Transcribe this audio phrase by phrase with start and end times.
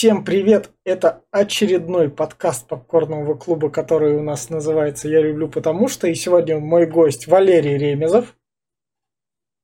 [0.00, 0.70] Всем привет!
[0.82, 6.06] Это очередной подкаст попкорного клуба, который у нас называется «Я люблю потому что».
[6.06, 8.34] И сегодня мой гость Валерий Ремезов.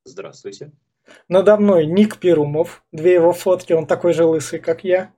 [0.04, 0.72] Здравствуйте.
[1.26, 2.84] Надо мной Ник Перумов.
[2.92, 5.10] Две его фотки, он такой же лысый, как я.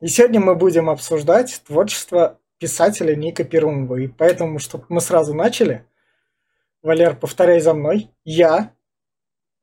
[0.00, 3.96] И сегодня мы будем обсуждать творчество писателя Ника Перумова.
[3.96, 5.86] И поэтому, чтобы мы сразу начали,
[6.82, 8.10] Валер, повторяй за мной.
[8.22, 8.74] Я.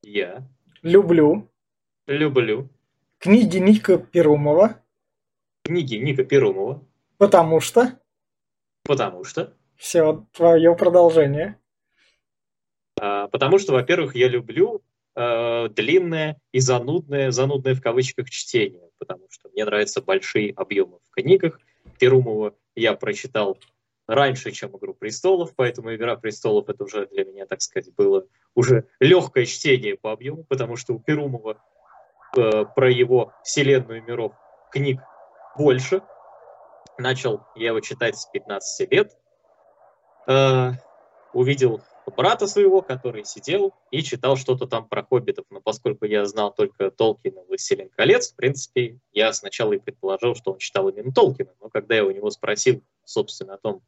[0.02, 0.50] Я.
[0.82, 1.48] Люблю.
[2.08, 2.72] Люблю.
[3.22, 4.82] Книги Ника Перумова.
[5.64, 6.84] Книги Ника Перумова.
[7.20, 8.00] Потому что.
[8.84, 9.54] Потому что.
[9.78, 11.60] Все, твое продолжение.
[13.00, 14.82] А, потому что, во-первых, я люблю
[15.16, 21.12] э, длинное и занудное, занудное в кавычках чтение, потому что мне нравятся большие объемы в
[21.12, 21.60] книгах.
[22.00, 23.60] Перумова я прочитал
[24.08, 28.26] раньше, чем «Игру престолов», поэтому «Игра престолов» это уже для меня, так сказать, было
[28.56, 31.62] уже легкое чтение по объему, потому что у Перумова
[32.38, 34.34] э, про его вселенную миров
[34.72, 35.02] книг
[35.58, 36.02] больше.
[36.98, 39.18] Начал я его читать с 15 лет.
[40.28, 40.72] Э,
[41.34, 41.82] увидел
[42.16, 45.46] брата своего, который сидел и читал что-то там про хоббитов.
[45.50, 50.54] Но поскольку я знал только Толкина «Властелин колец», в принципе, я сначала и предположил, что
[50.54, 51.54] он читал именно Толкина.
[51.60, 53.82] Но когда я у него спросил, собственно, о том,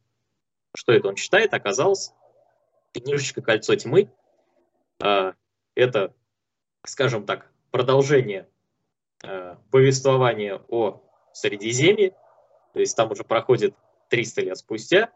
[0.74, 2.12] что это он читает, оказалось
[2.92, 4.10] книжечка «Кольцо тьмы».
[5.02, 5.34] А,
[5.74, 6.14] это,
[6.86, 8.48] скажем так, продолжение
[9.24, 12.14] а, повествования о Средиземье.
[12.72, 13.74] То есть там уже проходит
[14.10, 15.10] 300 лет спустя,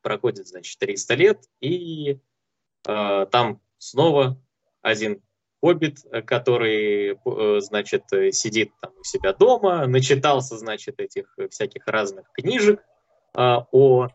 [0.00, 2.20] проходит, значит, 300 лет, и
[2.86, 4.40] э, там снова
[4.82, 5.20] один
[5.60, 12.84] хоббит, который, э, значит, сидит там у себя дома, начитался, значит, этих всяких разных книжек
[13.36, 13.40] э,
[13.72, 14.08] о,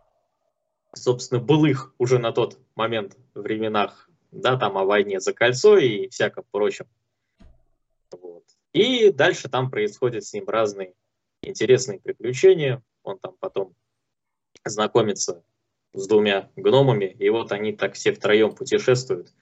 [0.95, 6.45] собственно, былых уже на тот момент временах, да, там о войне за кольцо и всяком
[6.51, 6.87] прочем.
[8.73, 10.93] И дальше там происходят с ним разные
[11.41, 12.83] интересные приключения.
[13.03, 13.75] Он там потом
[14.65, 15.43] знакомится
[15.93, 19.33] с двумя гномами, и вот они так все втроем путешествуют.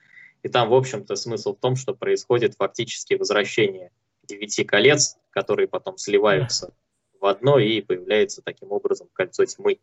[0.42, 3.90] И там, в общем-то, смысл в том, что происходит фактически возвращение
[4.22, 6.74] девяти колец, которые потом сливаются
[7.20, 9.80] в одно, и появляется таким образом кольцо тьмы.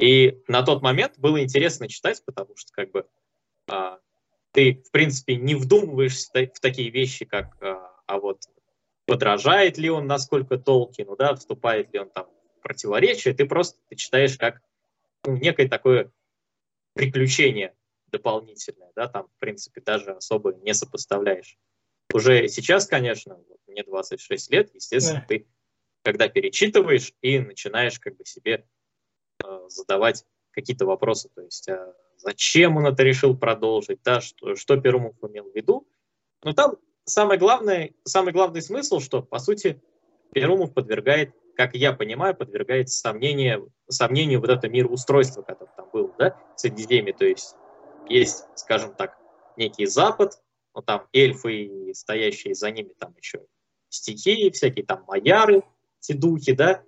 [0.00, 3.06] И на тот момент было интересно читать, потому что как бы
[3.68, 3.98] а,
[4.52, 7.56] ты, в принципе, не вдумываешься в такие вещи, как
[8.08, 8.42] а, вот
[9.06, 12.26] подражает ли он насколько Толкину, да, вступает ли он там
[12.56, 14.60] в противоречие, ты просто ты читаешь как
[15.24, 16.10] ну, некое такое
[16.94, 17.74] приключение
[18.06, 21.58] дополнительное, да, там, в принципе, даже особо не сопоставляешь.
[22.12, 25.26] Уже сейчас, конечно, вот мне 26 лет, естественно, да.
[25.26, 25.46] ты
[26.02, 28.66] когда перечитываешь и начинаешь как бы себе
[29.44, 34.80] э, задавать какие-то вопросы, то есть а зачем он это решил продолжить, да, что, что
[34.80, 35.86] Перумов имел в виду.
[36.42, 36.76] Но там
[37.08, 39.80] самое главное, самый главный смысл, что, по сути,
[40.32, 46.40] Перумов подвергает как я понимаю, подвергается сомнению, сомнению вот это мироустройство, которое там было, да,
[46.54, 47.56] в Средиземье, то есть
[48.08, 49.18] есть, скажем так,
[49.56, 50.40] некий Запад,
[50.72, 53.44] но там эльфы и стоящие за ними там еще
[53.88, 56.84] стихии, всякие там эти духи, да,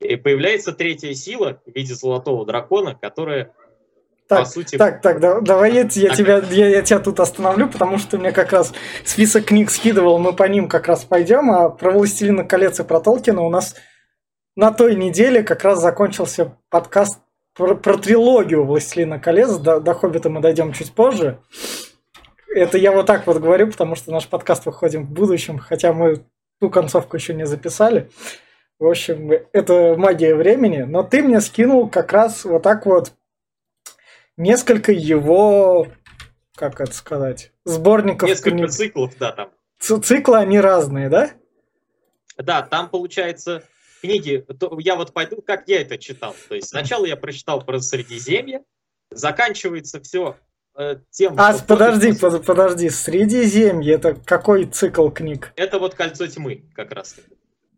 [0.00, 3.54] и появляется третья сила в виде золотого дракона, которая
[4.28, 4.76] так, по сути...
[4.76, 8.18] Так, так, да, давай я, я, тебя, я, я тебя тут остановлю, потому что ты
[8.18, 8.72] мне как раз
[9.04, 13.00] список книг скидывал, мы по ним как раз пойдем, а про «Властелина колец» и про
[13.00, 13.74] Толкина у нас
[14.54, 17.20] на той неделе как раз закончился подкаст
[17.54, 19.56] про, про трилогию «Властелина колец».
[19.56, 21.38] До, до «Хоббита» мы дойдем чуть позже.
[22.54, 26.22] Это я вот так вот говорю, потому что наш подкаст выходим в будущем, хотя мы
[26.60, 28.10] ту концовку еще не записали.
[28.78, 30.82] В общем, это магия времени.
[30.82, 33.12] Но ты мне скинул как раз вот так вот
[34.38, 35.88] несколько его,
[36.56, 38.28] как это сказать, сборников.
[38.28, 38.70] Несколько книг.
[38.70, 39.50] циклов, да, там.
[39.78, 41.32] Циклы, они разные, да?
[42.36, 43.64] Да, там получается
[44.00, 44.46] книги,
[44.78, 46.34] я вот пойду, как я это читал.
[46.48, 48.62] То есть сначала я прочитал про Средиземье,
[49.10, 50.36] заканчивается все
[50.76, 51.34] э, тем...
[51.36, 52.40] А, подожди, после...
[52.40, 55.52] подожди, Средиземье, это какой цикл книг?
[55.56, 57.16] Это вот Кольцо тьмы как раз.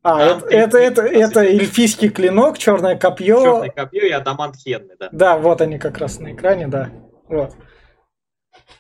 [0.03, 3.43] А, это, это, это, это эльфийский клинок, черное копье.
[3.43, 5.09] Черное копье и адамант Хенны, да.
[5.13, 6.91] Да, вот они как раз на экране, да.
[7.29, 7.55] Вот.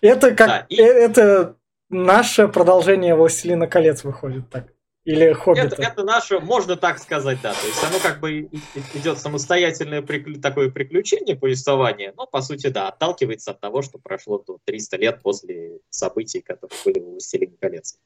[0.01, 0.81] Это как да, и...
[0.81, 1.57] Э, это
[1.91, 4.69] наше продолжение Властелина колец выходит так.
[5.05, 5.67] Или Хоббита?
[5.67, 7.53] Это, это наше, можно так сказать, да.
[7.53, 8.51] То есть оно как бы
[8.95, 10.41] идет самостоятельное приклю...
[10.41, 15.23] такое приключение, повествование, но по сути, да, отталкивается от того, что прошло тут 300 лет
[15.23, 17.99] после событий, которые были в «Властелине колец».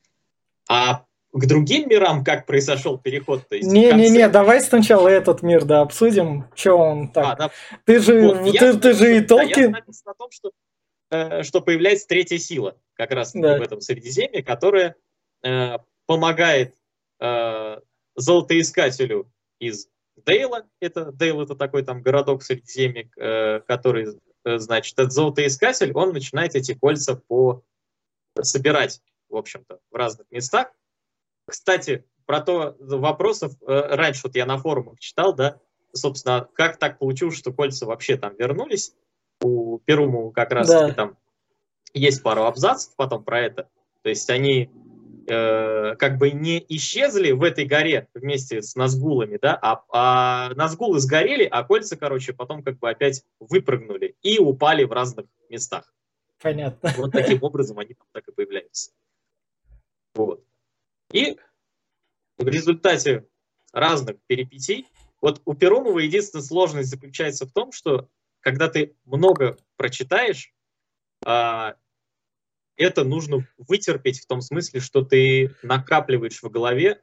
[0.68, 1.04] А
[1.38, 3.44] к другим мирам как произошел переход?
[3.50, 4.28] Не-не-не, конце...
[4.30, 7.26] давай сначала этот мир, да, обсудим, что он так.
[7.26, 7.50] А, да.
[7.84, 9.72] Ты же, вот, ты, я, ты же и Толкин...
[9.72, 10.50] Да, я на том, что,
[11.10, 13.58] э, что появляется третья сила, как раз да.
[13.58, 14.94] в этом Средиземье, которая
[15.42, 16.74] э, помогает
[17.20, 17.80] Э,
[18.16, 25.12] золотоискателю из Дейла, это Дейл это такой там городок Средиземья, э, который, э, значит, этот
[25.12, 27.64] золотоискатель, он начинает эти кольца по
[28.40, 30.72] собирать, в общем-то, в разных местах.
[31.46, 35.58] Кстати, про то вопросов э, раньше вот я на форумах читал, да,
[35.92, 38.94] собственно, как так получилось, что кольца вообще там вернулись.
[39.42, 40.92] У Перуму как раз да.
[40.92, 41.16] там
[41.92, 43.68] есть пару абзацев потом про это.
[44.02, 44.70] То есть они
[45.26, 51.00] э, как бы не исчезли в этой горе вместе с Назгулами, да, а, а Назгулы
[51.00, 55.92] сгорели, а кольца, короче, потом как бы опять выпрыгнули и упали в разных местах.
[56.40, 56.92] Понятно.
[56.96, 58.90] Вот таким образом они там так и появляются.
[60.14, 60.44] Вот.
[61.12, 61.38] И
[62.38, 63.26] в результате
[63.72, 64.88] разных перипетий,
[65.20, 68.08] вот у Перумова единственная сложность заключается в том, что
[68.40, 70.52] когда ты много прочитаешь,
[71.24, 71.76] а,
[72.76, 77.02] это нужно вытерпеть в том смысле, что ты накапливаешь в голове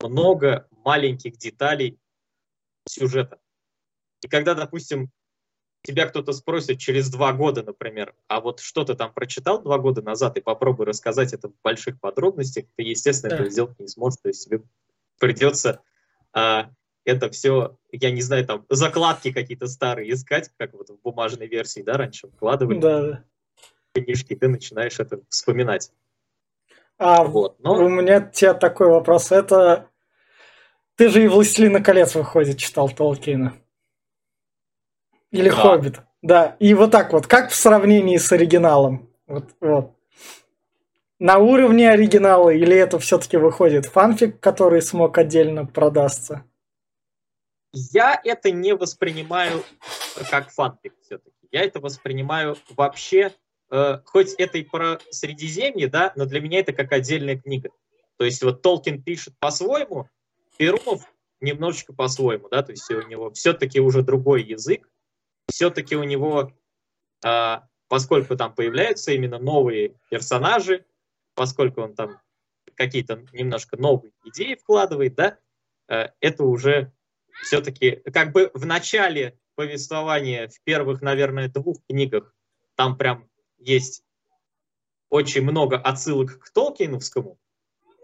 [0.00, 1.98] много маленьких деталей
[2.88, 3.40] сюжета.
[4.22, 5.10] И когда, допустим,
[5.88, 10.02] тебя кто-то спросит через два года, например, а вот что ты там прочитал два года
[10.02, 13.42] назад и попробуй рассказать это в больших подробностях, ты, естественно, да.
[13.42, 14.62] это сделать не сможешь, то есть тебе
[15.18, 15.80] придется
[16.32, 16.70] а,
[17.04, 21.80] это все, я не знаю, там закладки какие-то старые искать, как вот в бумажной версии,
[21.80, 22.80] да, раньше вкладывали.
[22.80, 23.24] Да
[23.94, 25.92] книжки, ты начинаешь это вспоминать.
[26.98, 27.74] А вот, но...
[27.74, 29.30] у меня тебе такой вопрос.
[29.30, 29.88] Это
[30.96, 33.54] ты же и «Властелина колец» выходит, читал Толкина.
[35.30, 35.56] Или да.
[35.56, 36.00] «Хоббит».
[36.20, 39.08] Да, и вот так вот, как в сравнении с оригиналом?
[39.26, 39.94] Вот, вот.
[41.20, 46.44] На уровне оригинала или это все-таки выходит фанфик, который смог отдельно продаться?
[47.72, 49.64] Я это не воспринимаю
[50.30, 51.36] как фанфик все-таки.
[51.50, 53.32] Я это воспринимаю вообще
[53.70, 57.70] э, хоть это и про Средиземье, да, но для меня это как отдельная книга.
[58.16, 60.08] То есть вот Толкин пишет по-своему,
[60.56, 61.02] Перумов
[61.40, 64.88] немножечко по-своему, да, то есть у него все-таки уже другой язык,
[65.48, 66.52] все-таки у него,
[67.24, 67.56] э,
[67.88, 70.84] поскольку там появляются именно новые персонажи,
[71.34, 72.20] поскольку он там
[72.74, 75.38] какие-то немножко новые идеи вкладывает, да,
[75.88, 76.92] э, это уже
[77.42, 82.34] все-таки как бы в начале повествования, в первых, наверное, двух книгах,
[82.76, 83.28] там прям
[83.58, 84.04] есть
[85.08, 87.38] очень много отсылок к Толкиновскому,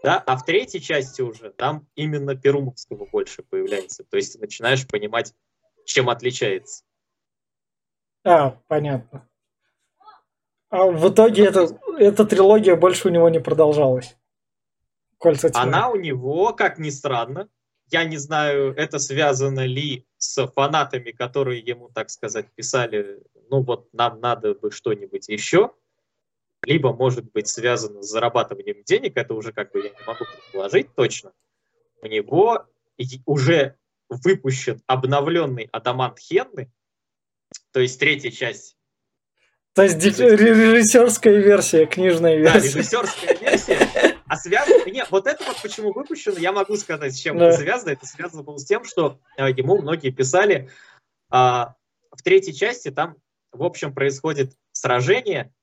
[0.03, 4.03] да, а в третьей части уже там именно Перумовского больше появляется.
[4.03, 5.33] То есть ты начинаешь понимать,
[5.85, 6.83] чем отличается.
[8.25, 9.29] А, понятно.
[10.69, 11.67] А в итоге это,
[11.97, 14.17] эта трилогия больше у него не продолжалась.
[15.19, 15.61] Кольца тьмы.
[15.61, 17.47] Она у него, как ни странно,
[17.91, 23.93] я не знаю, это связано ли с фанатами, которые ему, так сказать, писали, ну вот
[23.93, 25.71] нам надо бы что-нибудь еще,
[26.65, 30.93] либо может быть связано с зарабатыванием денег, это уже как бы я не могу предположить
[30.95, 31.31] точно.
[32.01, 32.65] У него
[33.25, 33.77] уже
[34.09, 36.71] выпущен обновленный Адамант Хенны,
[37.71, 38.77] то есть третья часть.
[39.73, 42.59] То есть режиссерская версия, книжная версия.
[42.59, 44.89] Да, режиссерская версия а связано...
[44.89, 47.49] Нет, вот это вот почему выпущено, я могу сказать, с чем да.
[47.49, 47.91] это связано.
[47.91, 50.69] Это связано было с тем, что э, ему многие писали
[51.29, 51.75] а,
[52.11, 53.17] в третьей части там,
[53.51, 55.53] в общем, происходит сражение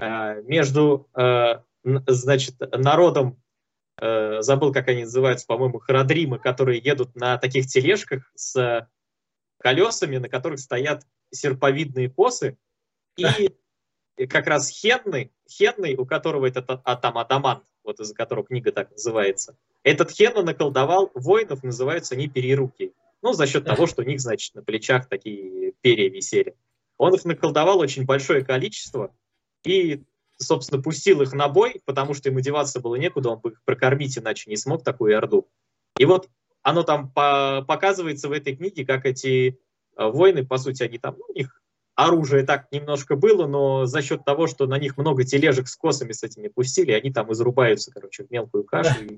[0.00, 3.42] а, между, а, значит, народом,
[4.00, 8.88] а, забыл, как они называются, по-моему, Харадримы, которые едут на таких тележках с
[9.58, 12.56] колесами, на которых стоят серповидные косы,
[13.16, 13.24] и
[14.28, 18.90] как раз Хенный, Хенный, у которого это а, там адамант, вот из-за которого книга так
[18.90, 19.56] называется.
[19.82, 22.92] Этот Хена наколдовал воинов, называются они переруки.
[23.22, 26.56] Ну, за счет того, что у них, значит, на плечах такие перья висели.
[26.98, 29.14] Он их наколдовал очень большое количество
[29.64, 30.02] и,
[30.36, 34.18] собственно, пустил их на бой, потому что ему деваться было некуда, он бы их прокормить
[34.18, 35.48] иначе не смог такую орду.
[35.98, 36.28] И вот
[36.62, 39.58] оно там по показывается в этой книге, как эти
[39.96, 41.60] э, воины, по сути, они там, ну, у них
[41.94, 46.12] оружие так немножко было, но за счет того, что на них много тележек с косами
[46.12, 49.16] с этими пустили, они там изрубаются, короче, в мелкую кашу, и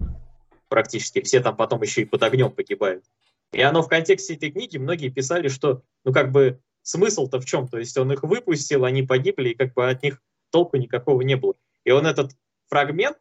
[0.68, 3.04] практически все там потом еще и под огнем погибают.
[3.52, 7.68] И оно в контексте этой книги многие писали, что, ну, как бы, смысл-то в чем?
[7.68, 11.36] То есть он их выпустил, они погибли, и как бы от них толку никакого не
[11.36, 11.54] было.
[11.84, 12.32] И он этот
[12.68, 13.18] фрагмент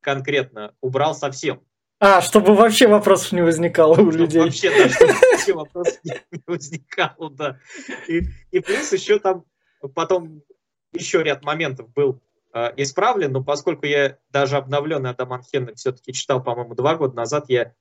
[0.00, 1.62] конкретно убрал совсем.
[2.00, 4.42] А, чтобы вообще вопросов не возникало у чтобы людей.
[4.42, 6.14] Вообще, да, чтобы вообще вопросов не,
[6.46, 7.58] возникало, да.
[8.06, 9.44] И, и плюс еще там
[9.94, 10.42] потом
[10.92, 12.20] еще ряд моментов был
[12.54, 17.46] э, исправлен, но поскольку я даже обновленный Адаман Хеннек все-таки читал, по-моему, два года назад,
[17.48, 17.74] я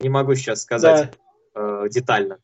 [0.00, 1.12] не могу сейчас сказать
[1.54, 1.84] да.
[1.84, 2.38] э, детально.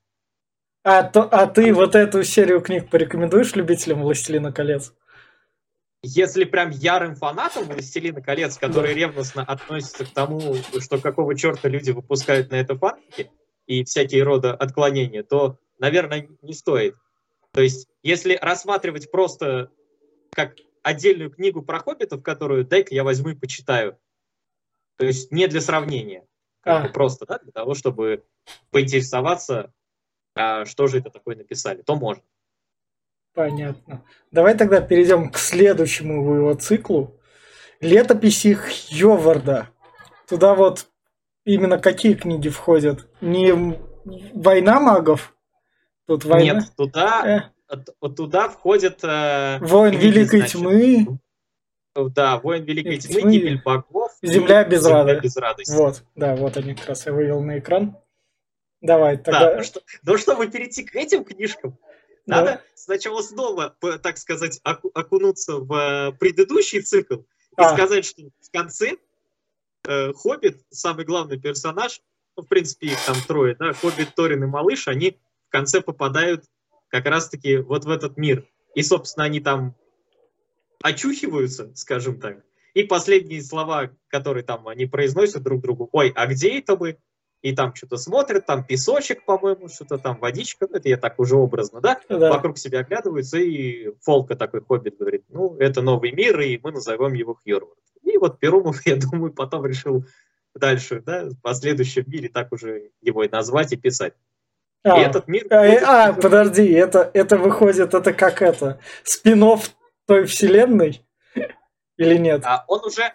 [0.82, 4.94] А, то, а ты вот эту серию книг порекомендуешь любителям «Властелина колец»?
[6.02, 11.90] Если прям ярым фанатом «Властелина колец», который ревностно относится к тому, что какого черта люди
[11.90, 13.30] выпускают на это фанфики
[13.66, 16.97] и всякие рода отклонения, то, наверное, не стоит.
[17.52, 19.71] То есть, если рассматривать просто
[20.33, 23.99] как отдельную книгу про хоббитов, которую дай-ка я возьму и почитаю,
[24.97, 26.26] то есть не для сравнения,
[26.61, 26.92] как а.
[26.92, 28.25] просто да, для того, чтобы
[28.71, 29.73] поинтересоваться,
[30.35, 32.23] а что же это такое написали, то можно.
[33.34, 34.04] Понятно.
[34.30, 37.20] Давай тогда перейдем к следующему его циклу.
[37.80, 39.68] Летописи Хьоварда.
[40.28, 40.88] Туда вот
[41.44, 43.08] именно какие книги входят?
[43.20, 43.78] Не
[44.34, 45.34] война магов?
[46.06, 46.60] Тут война?
[46.60, 47.76] Нет, туда, э.
[48.08, 48.99] туда входят...
[49.04, 51.18] Э, Воин книги, Великой значит, Тьмы.
[51.94, 54.12] Да, Воин Великой Тьмы, Тьмы, Гибель богов.
[54.22, 55.72] Земля без, Земля без радости.
[55.72, 57.96] Вот, да, вот они как раз я вывел на экран.
[58.80, 59.50] Давай, тогда...
[59.50, 61.78] Да, ну, что, ну, чтобы перейти к этим книжкам,
[62.26, 62.62] надо да.
[62.74, 67.74] сначала снова, так сказать, окунуться в э, предыдущий цикл и а.
[67.74, 68.96] сказать, что в конце
[69.86, 72.00] э, Хоббит, самый главный персонаж,
[72.36, 76.44] ну, в принципе, их там трое, да, Хоббит, Торин и Малыш, они в конце попадают
[76.88, 78.46] как раз-таки вот в этот мир.
[78.74, 79.74] И, собственно, они там
[80.82, 82.44] очухиваются, скажем так.
[82.74, 86.98] И последние слова, которые там они произносят друг другу, ой, а где это мы?
[87.42, 91.37] И там что-то смотрят, там песочек, по-моему, что-то там водичка, ну, это я так уже
[91.37, 92.00] образно, да?
[92.09, 96.73] да, вокруг себя оглядываются, и Фолка такой хоббит говорит, ну, это новый мир, и мы
[96.73, 97.78] назовем его Хьорвард.
[98.02, 100.04] И вот Перумов, я думаю, потом решил
[100.54, 104.14] дальше, да, в последующем мире так уже его и назвать, и писать.
[104.82, 105.47] А, и этот мир...
[105.50, 109.44] А, а подожди, это, это выходит, это как это, спин
[110.06, 111.06] той вселенной?
[111.97, 112.42] Или нет?
[112.44, 113.12] А он уже,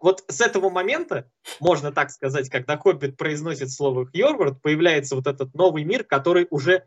[0.00, 5.54] вот с этого момента, можно так сказать, когда Хоббит произносит слово Хьорвард, появляется вот этот
[5.54, 6.84] новый мир, который уже,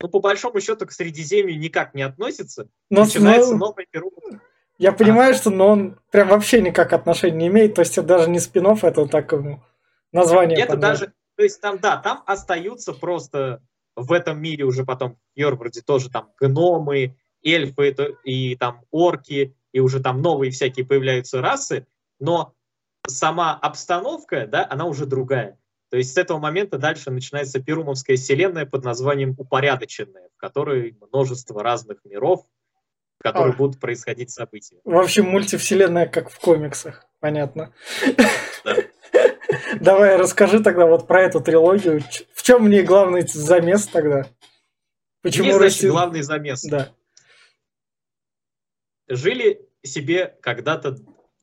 [0.00, 2.68] ну, по большому счету, к Средиземью никак не относится.
[2.90, 3.66] Но, Начинается но...
[3.66, 4.04] новый мир.
[4.78, 5.36] Я понимаю, а.
[5.36, 8.66] что но он прям вообще никак отношения не имеет, то есть это даже не спин
[8.66, 9.62] это так ему
[10.12, 10.58] название.
[10.58, 13.62] Это даже, то есть там, да, там остаются просто
[13.94, 19.80] в этом мире уже потом в Йорварде тоже там гномы, эльфы и там орки, и
[19.80, 21.86] уже там новые всякие появляются расы,
[22.20, 22.54] но
[23.06, 25.58] сама обстановка, да, она уже другая.
[25.90, 31.62] То есть с этого момента дальше начинается Перумовская вселенная под названием «Упорядоченная», в которой множество
[31.64, 32.46] разных миров,
[33.18, 33.58] в которых а.
[33.58, 34.76] будут происходить события.
[34.84, 37.04] В общем, мультивселенная, как в комиксах.
[37.18, 37.72] Понятно.
[38.64, 38.76] Да.
[39.80, 42.02] Давай расскажи тогда вот про эту трилогию.
[42.34, 44.26] В чем мне главный замес тогда?
[45.22, 45.90] Почему Мне, значит, Россия...
[45.90, 46.62] главный замес?
[46.64, 46.94] Да.
[49.08, 50.96] Жили себе когда-то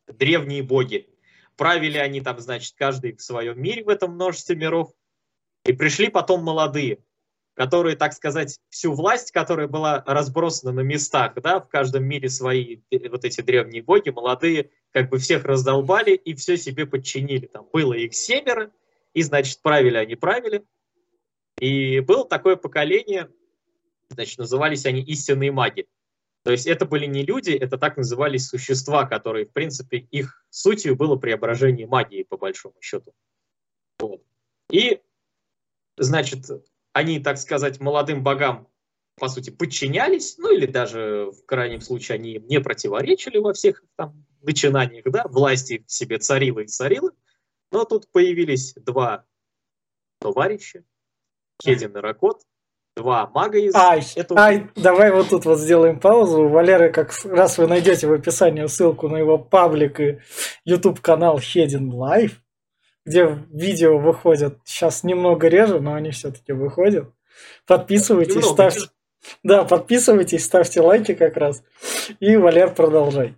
[0.07, 1.09] древние боги.
[1.55, 4.93] Правили они там, значит, каждый в своем мире в этом множестве миров.
[5.65, 6.99] И пришли потом молодые,
[7.55, 12.81] которые, так сказать, всю власть, которая была разбросана на местах, да, в каждом мире свои
[12.91, 17.47] э, вот эти древние боги, молодые, как бы всех раздолбали и все себе подчинили.
[17.47, 18.71] Там было их семеро,
[19.13, 20.63] и, значит, правили они правили.
[21.59, 23.29] И было такое поколение,
[24.09, 25.87] значит, назывались они истинные маги.
[26.47, 30.95] То есть это были не люди, это так назывались существа, которые, в принципе, их сутью
[30.95, 33.13] было преображение магии, по большому счету.
[33.99, 34.23] Вот.
[34.71, 35.01] И,
[35.97, 36.45] значит,
[36.93, 38.69] они, так сказать, молодым богам,
[39.17, 43.83] по сути, подчинялись, ну или даже, в крайнем случае, они им не противоречили во всех
[43.97, 47.11] там начинаниях, да, власти себе царила и царила.
[47.73, 49.25] Но тут появились два
[50.19, 50.85] товарища,
[51.61, 52.43] Хедин и Ракот,
[52.97, 54.39] два мага из ай, этого...
[54.39, 56.49] Ай, давай вот тут вот сделаем паузу.
[56.49, 60.19] Валера, как раз вы найдете в описании ссылку на его паблик и
[60.65, 62.33] YouTube канал Hidden Life,
[63.05, 64.57] где видео выходят.
[64.65, 67.09] Сейчас немного реже, но они все-таки выходят.
[67.65, 68.89] Подписывайтесь, немного, ставьте.
[69.43, 71.63] Да, подписывайтесь, ставьте лайки как раз.
[72.19, 73.35] И Валер, продолжай.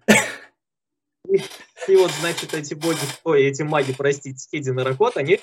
[1.87, 5.39] И вот, значит, эти боги, ой, эти маги, простите, Хедин и Ракот, они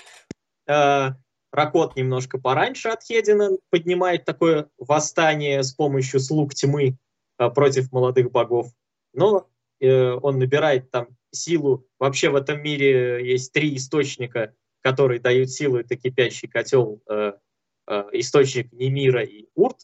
[0.69, 1.09] э,
[1.53, 6.99] Ракот немножко пораньше от Хедина поднимает такое восстание с помощью слуг тьмы
[7.39, 8.69] э, против молодых богов.
[9.13, 9.49] Но
[9.81, 11.87] э, он набирает там силу.
[11.99, 15.79] Вообще в этом мире есть три источника, которые дают силу.
[15.79, 17.33] Это кипящий котел, э,
[17.89, 19.79] э, источник Немира и Урт.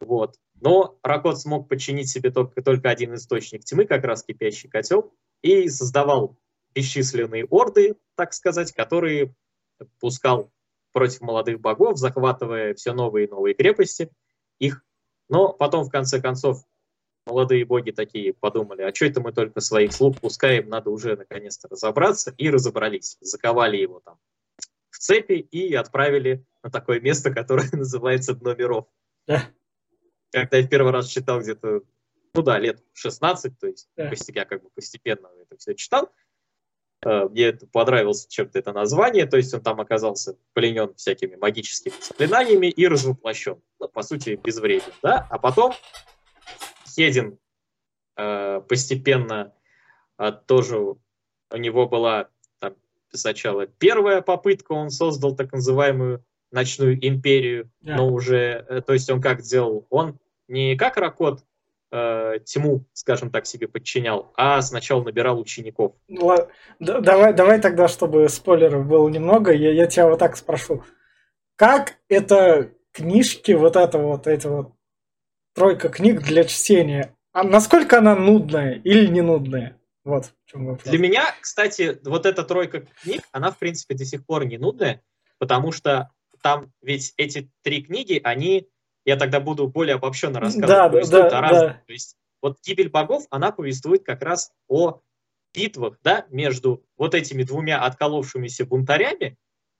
[0.00, 0.36] Вот.
[0.60, 5.68] Но Ракот смог подчинить себе только, только один источник тьмы, как раз кипящий котел, и
[5.68, 6.36] создавал
[6.74, 9.34] бесчисленные орды, так сказать, которые
[10.00, 10.50] пускал
[10.92, 14.10] против молодых богов, захватывая все новые и новые крепости
[14.58, 14.82] их.
[15.28, 16.64] Но потом, в конце концов,
[17.26, 21.68] молодые боги такие подумали, а что это мы только своих слуг пускаем, надо уже наконец-то
[21.68, 23.18] разобраться, и разобрались.
[23.20, 24.18] Заковали его там
[24.90, 28.86] в цепи и отправили на такое место, которое называется Дно миров.
[29.26, 31.82] Когда я в первый раз читал где-то
[32.34, 34.12] ну да, лет 16, то есть да.
[34.28, 36.12] я как бы постепенно это все читал.
[37.04, 41.94] Э, мне это понравилось чем-то это название, то есть он там оказался пленен всякими магическими
[42.00, 45.74] заклинаниями и развоплощен, ну, по сути, безвреден, да, а потом
[46.86, 47.38] Хедин
[48.16, 49.54] э, постепенно
[50.18, 50.96] э, тоже у
[51.56, 52.28] него была
[52.58, 52.74] там,
[53.12, 57.94] сначала первая попытка, он создал так называемую ночную империю, yeah.
[57.96, 61.44] но уже, э, то есть он как сделал, он не как Ракот
[61.90, 65.94] э, тьму, скажем так, себе подчинял, а сначала набирал учеников.
[66.08, 70.84] Ладно, давай, давай тогда, чтобы спойлеров было немного, я, я тебя вот так спрошу.
[71.56, 74.72] Как это книжки, вот это вот, эти вот
[75.54, 79.78] тройка книг для чтения, а насколько она нудная или не нудная?
[80.04, 80.88] Вот в чем вопрос.
[80.88, 85.02] Для меня, кстати, вот эта тройка книг, она, в принципе, до сих пор не нудная,
[85.38, 86.10] потому что
[86.42, 88.68] там ведь эти три книги, они
[89.04, 91.50] я тогда буду более обобщенно рассказывать, да, да.
[91.50, 91.82] Да.
[91.86, 95.00] То есть вот «Гибель богов», она повествует как раз о
[95.54, 99.36] битвах да, между вот этими двумя отколовшимися бунтарями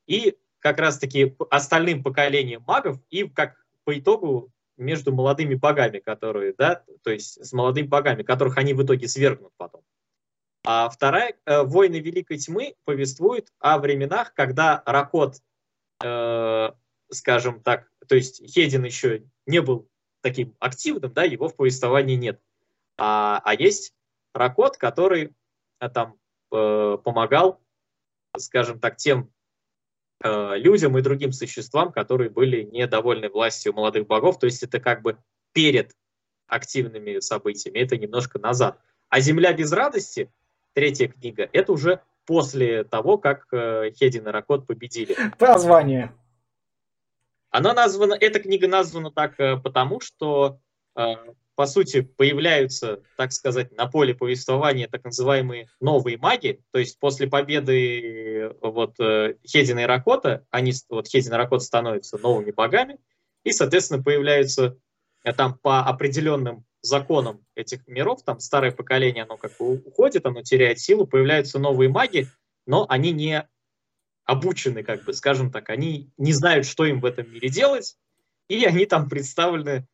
[0.07, 6.85] и как раз-таки остальным поколением магов, и как по итогу между молодыми богами, которые, да,
[7.03, 9.83] то есть с молодыми богами, которых они в итоге свергнут потом.
[10.65, 15.37] А вторая, э, «Войны Великой Тьмы» повествует о временах, когда Ракот,
[16.03, 16.71] э,
[17.11, 19.89] скажем так, то есть Хедин еще не был
[20.21, 22.41] таким активным, да, его в повествовании нет.
[22.97, 23.95] А, а есть
[24.35, 25.35] Ракот, который
[25.79, 26.19] а, там
[26.53, 27.61] э, помогал,
[28.37, 29.33] скажем так, тем
[30.23, 34.39] э, людям и другим существам, которые были недовольны властью молодых богов.
[34.39, 35.19] То есть это как бы
[35.53, 35.97] перед
[36.47, 38.81] активными событиями, это немножко назад.
[39.09, 40.31] А «Земля без радости»,
[40.75, 45.17] третья книга, это уже после того, как э, Хедин и Ракот победили.
[45.41, 46.13] Название.
[47.51, 50.61] Она названа, эта книга названа так э, потому, что,
[50.97, 51.15] э,
[51.55, 57.27] по сути, появляются, так сказать, на поле повествования так называемые новые маги, то есть после
[57.27, 62.99] победы вот Хедина и Ракота, они, вот Хедин и Ракот становятся новыми богами,
[63.43, 64.79] и, соответственно, появляются
[65.37, 70.79] там по определенным законам этих миров, там старое поколение, оно как бы уходит, оно теряет
[70.79, 72.29] силу, появляются новые маги,
[72.67, 73.49] но они не
[74.29, 77.97] обучены, как бы, скажем так, они не знают, что им в этом мире делать,
[78.47, 79.89] и они там представлены,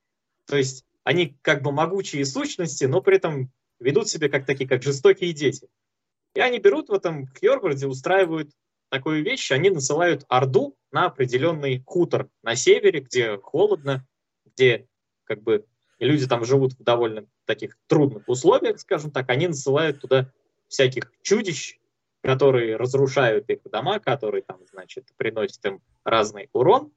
[0.46, 4.82] то есть они как бы могучие сущности, но при этом ведут себя как такие, как
[4.82, 5.68] жестокие дети.
[6.34, 8.50] И они берут в этом Хьорварде, устраивают
[8.88, 14.04] такую вещь, они насылают Орду на определенный хутор на севере, где холодно,
[14.44, 14.88] где
[15.22, 15.64] как бы
[16.00, 20.32] люди там живут в довольно таких трудных условиях, скажем так, они насылают туда
[20.66, 21.78] всяких чудищ,
[22.24, 26.90] которые разрушают их дома, которые там, значит, приносят им разный урон.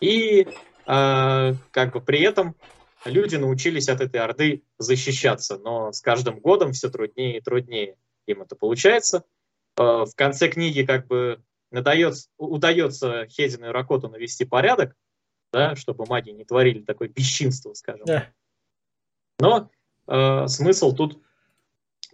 [0.00, 0.46] И э,
[0.86, 2.56] как бы при этом
[3.04, 8.42] люди научились от этой орды защищаться, но с каждым годом все труднее и труднее им
[8.42, 9.22] это получается.
[9.78, 11.40] Э, в конце книги как бы
[11.70, 14.96] надается, удается Хедину и Ракоту навести порядок,
[15.52, 18.04] да, чтобы маги не творили такое бесчинство, скажем.
[18.04, 18.30] Да.
[19.38, 19.70] Но
[20.08, 21.22] э, смысл тут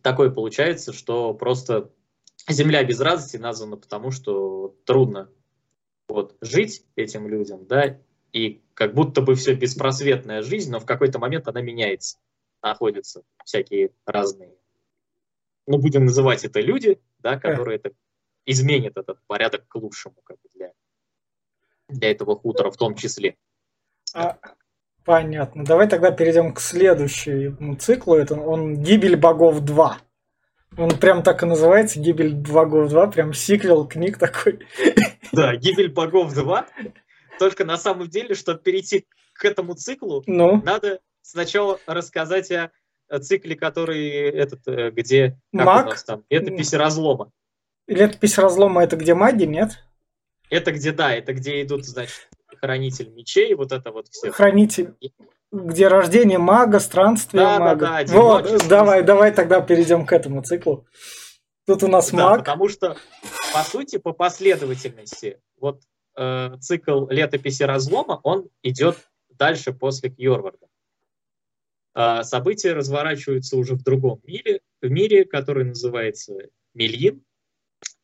[0.03, 1.91] такой получается, что просто
[2.49, 5.31] Земля без радости названа потому, что трудно
[6.09, 7.99] вот, жить этим людям, да,
[8.33, 12.19] и как будто бы все беспросветная жизнь, но в какой-то момент она меняется.
[12.63, 14.59] Находятся всякие разные,
[15.69, 17.93] ну, будем называть это люди, да, которые это
[18.47, 20.73] изменят этот порядок к лучшему, как бы для,
[21.91, 23.37] для этого хутора в том числе.
[24.15, 24.39] А,
[25.05, 25.67] понятно.
[25.67, 28.15] Давай тогда перейдем к следующему циклу.
[28.15, 29.97] Это он «Гибель богов 2».
[30.77, 34.67] Он прям так и называется, «Гибель богов 2», прям сиквел книг такой.
[35.33, 36.67] Да, «Гибель богов 2».
[37.39, 40.61] Только на самом деле, чтобы перейти к этому циклу, ну?
[40.65, 45.87] надо сначала рассказать о цикле, который этот, э, где Маг?
[45.87, 47.31] у нас там, летопись разлома.
[47.87, 49.85] Летопись разлома это где маги, нет?
[50.51, 52.29] Это где, да, это где идут, значит,
[52.61, 54.31] хранитель мечей, вот это вот все.
[54.31, 54.95] Хранитель
[55.51, 57.87] где рождение мага, странствие да, мага.
[57.87, 60.87] Да, да, вот, давай, давай тогда перейдем к этому циклу.
[61.67, 62.39] Тут у нас да, маг.
[62.41, 62.97] Потому что,
[63.53, 65.83] по сути, по последовательности, вот
[66.17, 68.97] э, цикл летописи разлома, он идет
[69.31, 70.67] дальше после Кьорварда.
[71.95, 76.35] Э, события разворачиваются уже в другом мире, в мире, который называется
[76.75, 77.25] Мельин.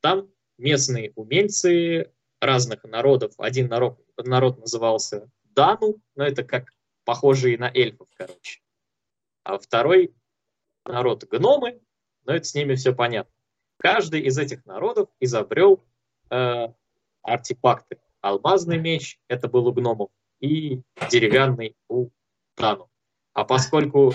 [0.01, 0.29] Там
[0.59, 3.33] местные умельцы разных народов.
[3.39, 6.74] Один народ, народ назывался Дану, но это как
[7.05, 8.61] похожие на эльфов, короче.
[9.43, 10.15] А второй
[10.85, 11.81] народ гномы,
[12.25, 13.33] но это с ними все понятно.
[13.79, 15.85] Каждый из этих народов изобрел
[16.31, 16.69] э,
[17.23, 18.01] артефакты.
[18.21, 22.09] Алмазный меч– это был у гномов, и деревянный у
[22.55, 22.91] Тану.
[23.35, 24.15] А поскольку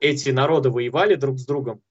[0.00, 1.82] эти народы воевали друг с другом,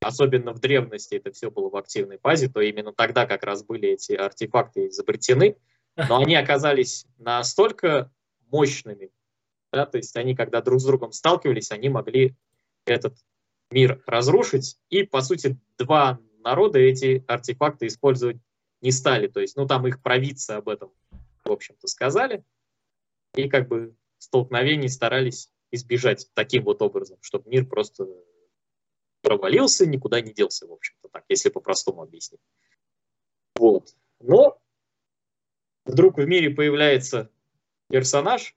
[0.00, 3.90] особенно в древности это все было в активной фазе, то именно тогда как раз были
[3.90, 5.56] эти артефакты изобретены,
[5.96, 8.12] но они оказались настолько
[8.50, 9.10] мощными,
[9.72, 12.34] да, то есть они, когда друг с другом сталкивались, они могли
[12.86, 13.16] этот
[13.70, 18.38] мир разрушить, и, по сути, два народа эти артефакты использовать
[18.80, 20.92] не стали, то есть, ну, там их провидцы об этом,
[21.44, 22.44] в общем-то, сказали,
[23.34, 28.06] и как бы столкновений старались избежать таким вот образом, чтобы мир просто
[29.22, 32.40] провалился, никуда не делся, в общем-то, так, если по-простому объяснить.
[33.56, 33.94] Вот.
[34.20, 34.60] Но
[35.84, 37.30] вдруг в мире появляется
[37.88, 38.54] персонаж,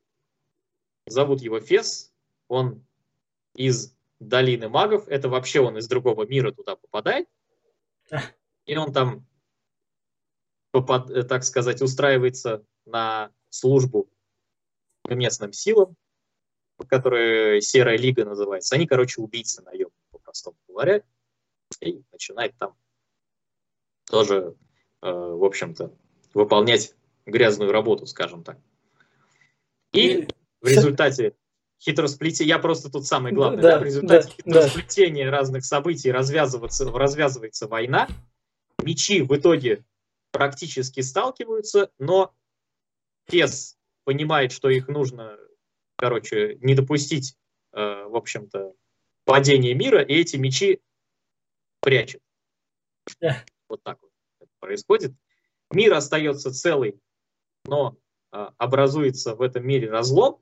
[1.08, 2.14] зовут его Фес,
[2.48, 2.86] он
[3.56, 7.28] из долины магов, это вообще он из другого мира туда попадает,
[8.66, 9.26] и он там,
[10.72, 14.10] попад, так сказать, устраивается на службу
[15.04, 15.96] к местным силам,
[16.88, 18.76] которые Серая Лига называется.
[18.76, 21.04] Они, короче, убийцы наемные, по-простому говоря,
[21.80, 22.76] и начинает там
[24.06, 24.56] тоже,
[25.02, 25.94] э, в общем-то,
[26.34, 28.58] выполнять грязную работу, скажем так.
[29.94, 30.28] И
[30.62, 31.36] в результате
[31.82, 35.32] хитросплетения, я просто тут самый главный, да, да, в результате да, хитросплетения да.
[35.32, 38.08] разных событий развязывается, развязывается война,
[38.84, 39.84] мечи в итоге
[40.32, 42.34] практически сталкиваются, но
[43.28, 45.38] Фес понимает, что их нужно,
[45.98, 47.36] короче, не допустить,
[47.74, 48.74] э, в общем-то,
[49.26, 50.82] падения мира, и эти мечи
[51.82, 52.22] прячет.
[53.22, 53.38] Yeah.
[53.68, 55.14] Вот так вот это происходит.
[55.72, 57.00] Мир остается целый,
[57.66, 57.98] но
[58.32, 60.38] образуется в этом мире разлом,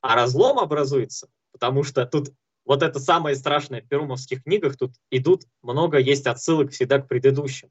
[0.00, 2.30] а разлом образуется, потому что тут
[2.64, 7.70] вот это самое страшное в перумовских книгах, тут идут, много есть отсылок всегда к предыдущим.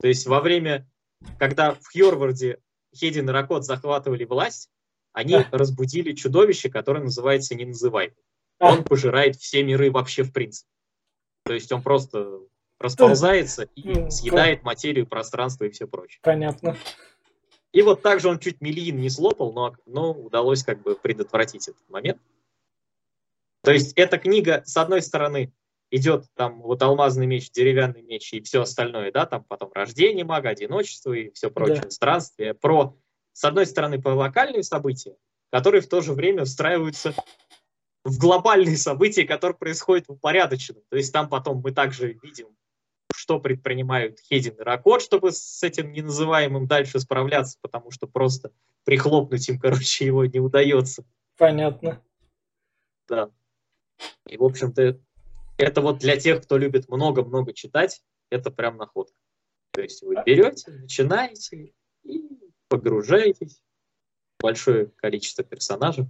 [0.00, 0.88] То есть во время,
[1.38, 2.58] когда в Хьорварде
[2.96, 4.70] Хедин и Ракот захватывали власть,
[5.12, 5.48] они да.
[5.50, 8.16] разбудили чудовище, которое называется Неназываемый.
[8.58, 8.72] А.
[8.72, 10.70] Он пожирает все миры вообще в принципе.
[11.44, 12.40] То есть он просто
[12.78, 16.20] расползается и ну, съедает материю, пространство и все прочее.
[16.22, 16.76] Понятно.
[17.72, 21.68] И вот так же он чуть миллиин не слопал, но, но удалось как бы предотвратить
[21.68, 22.20] этот момент.
[23.62, 25.52] То есть эта книга, с одной стороны,
[25.90, 30.50] идет там вот алмазный меч, деревянный меч и все остальное, да, там потом рождение мага,
[30.50, 31.90] одиночество и все прочее, да.
[31.90, 32.96] странствие, про,
[33.32, 35.16] с одной стороны, про локальные события,
[35.50, 37.14] которые в то же время встраиваются
[38.04, 40.82] в глобальные события, которые происходят в упорядоченном.
[40.88, 42.48] То есть там потом мы также видим
[43.18, 48.52] что предпринимают Хедин и Ракот, чтобы с этим неназываемым дальше справляться, потому что просто
[48.84, 51.04] прихлопнуть им, короче, его не удается.
[51.36, 52.00] Понятно.
[53.08, 53.30] Да.
[54.28, 55.00] И, в общем-то,
[55.56, 59.16] это вот для тех, кто любит много-много читать, это прям находка.
[59.72, 61.72] То есть вы берете, начинаете
[62.04, 62.22] и
[62.68, 63.60] погружаетесь
[64.38, 66.06] в большое количество персонажей.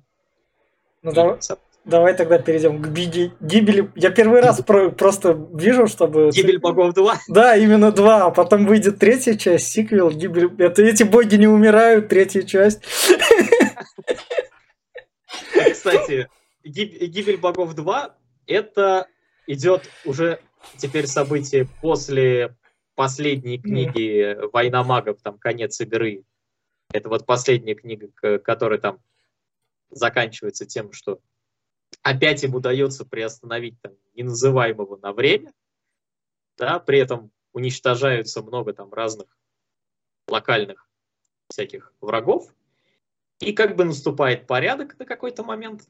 [1.00, 1.40] Ну, да,
[1.88, 3.90] Давай тогда перейдем к биги, гибели.
[3.94, 6.28] Я первый раз про, просто вижу, чтобы...
[6.34, 7.20] Гибель богов 2?
[7.28, 8.26] Да, именно 2.
[8.26, 10.50] А потом выйдет третья часть, сиквел, гибель...
[10.58, 12.82] Это эти боги не умирают, третья часть.
[15.72, 16.28] Кстати,
[16.62, 18.14] гибель богов 2
[18.46, 19.06] это
[19.46, 20.40] идет уже
[20.76, 22.54] теперь событие после
[22.96, 26.24] последней книги «Война магов», там «Конец игры».
[26.92, 28.08] Это вот последняя книга,
[28.40, 28.98] которая там
[29.90, 31.20] заканчивается тем, что
[32.02, 35.52] опять им удается приостановить там, неназываемого на время,
[36.56, 39.26] да, при этом уничтожаются много там разных
[40.28, 40.88] локальных
[41.48, 42.54] всяких врагов,
[43.40, 45.88] и как бы наступает порядок на какой-то момент,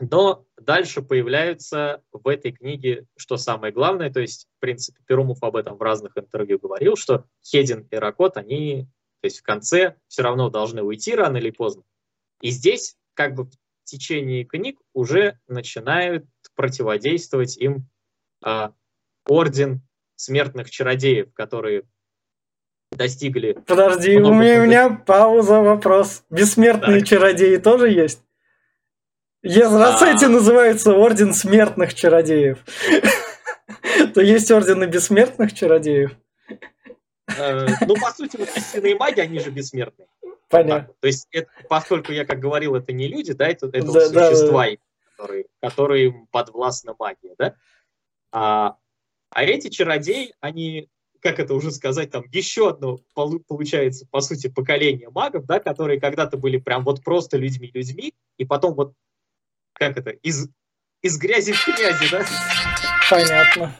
[0.00, 5.56] но дальше появляются в этой книге, что самое главное, то есть, в принципе, Перумов об
[5.56, 8.88] этом в разных интервью говорил, что Хедин и Ракот, они,
[9.20, 11.84] то есть в конце все равно должны уйти рано или поздно.
[12.40, 13.48] И здесь как бы
[13.84, 16.24] в течение книг уже начинают
[16.56, 17.86] противодействовать им
[18.42, 18.72] а,
[19.26, 19.82] орден
[20.16, 21.82] смертных чародеев, которые
[22.90, 23.52] достигли...
[23.66, 26.24] Подожди, у меня, у меня пауза, вопрос.
[26.30, 27.08] Бессмертные так.
[27.08, 28.22] чародеи тоже есть?
[29.42, 32.64] Если раз эти называются Орден Смертных Чародеев,
[34.14, 36.12] то есть Ордены Бессмертных Чародеев.
[37.36, 40.08] Э, ну, по сути, вот истинные маги, они же бессмертные.
[40.54, 40.94] Понятно.
[41.00, 44.66] То есть, это, поскольку я, как говорил, это не люди, да, это, это да, существа,
[44.66, 44.76] да, да.
[45.16, 47.54] Которые, которые подвластна магия, да.
[48.32, 48.76] А,
[49.30, 50.88] а эти чародеи, они,
[51.20, 56.36] как это уже сказать, там еще одно получается, по сути, поколение магов, да, которые когда-то
[56.36, 58.94] были прям вот просто людьми-людьми, и потом вот,
[59.72, 60.48] как это, из,
[61.02, 62.24] из грязи в грязи, да?
[63.10, 63.76] Понятно.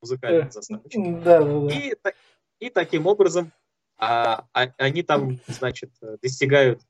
[0.00, 1.00] Музыкальная заставочка.
[1.00, 1.74] Да, да, да.
[1.74, 1.94] И,
[2.60, 3.52] и таким образом
[3.98, 5.90] а, а, они там, значит,
[6.22, 6.82] достигают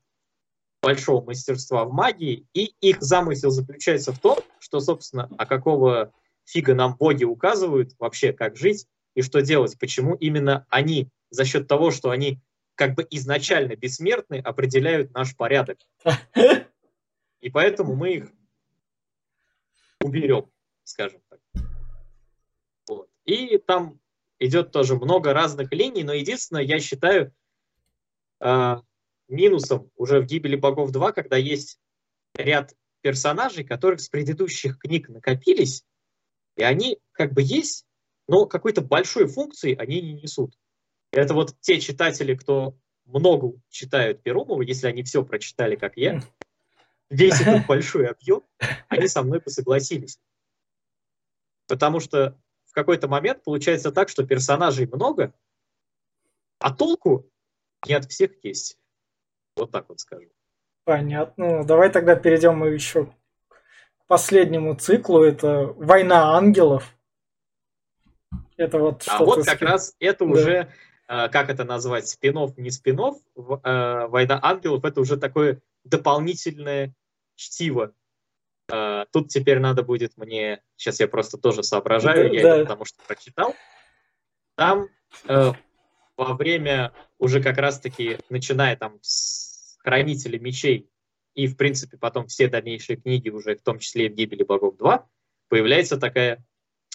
[0.81, 6.13] большого мастерства в магии, и их замысел заключается в том, что, собственно, а какого
[6.45, 11.67] фига нам боги указывают вообще, как жить и что делать, почему именно они за счет
[11.67, 12.39] того, что они
[12.75, 15.79] как бы изначально бессмертны, определяют наш порядок.
[17.41, 18.31] И поэтому мы их
[20.01, 20.49] уберем,
[20.83, 21.39] скажем так.
[22.87, 23.09] Вот.
[23.25, 23.98] И там
[24.39, 27.33] идет тоже много разных линий, но единственное, я считаю,
[28.39, 28.75] э,
[29.27, 31.79] минусом уже в «Гибели богов 2», когда есть
[32.33, 35.85] ряд персонажей, которых с предыдущих книг накопились,
[36.55, 37.85] и они как бы есть,
[38.27, 40.53] но какой-то большой функции они не несут.
[41.11, 46.21] Это вот те читатели, кто много читают Перумова, если они все прочитали, как я,
[47.09, 48.43] весь этот большой объем,
[48.87, 50.19] они со мной посогласились.
[51.67, 52.39] Потому что
[52.79, 55.33] какой-то момент получается так, что персонажей много,
[56.59, 57.29] а толку
[57.87, 58.77] не от всех есть.
[59.55, 60.29] Вот так вот скажу.
[60.83, 61.59] Понятно.
[61.59, 65.23] Ну, давай тогда перейдем мы еще к последнему циклу.
[65.23, 66.95] Это «Война ангелов».
[68.57, 70.31] Это вот а вот как раз это да.
[70.31, 70.73] уже,
[71.07, 76.93] э, как это назвать, спинов не спинов, э, «Война ангелов» это уже такое дополнительное
[77.35, 77.93] чтиво.
[78.71, 82.55] Э, тут теперь надо будет мне, сейчас я просто тоже соображаю, да, я да.
[82.55, 83.55] это потому что прочитал.
[84.55, 84.89] Там
[85.25, 90.89] во время уже как раз-таки, начиная там с Хранителя мечей
[91.33, 94.75] и, в принципе, потом все дальнейшие книги, уже в том числе и в «Гибели богов
[94.75, 95.05] 2»,
[95.47, 96.43] появляется такая,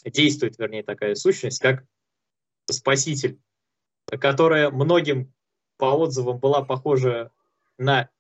[0.05, 1.85] действует, вернее, такая сущность, как
[2.71, 3.41] Спаситель,
[4.07, 5.33] которая многим
[5.79, 7.31] по отзывам была похожа
[7.79, 8.11] на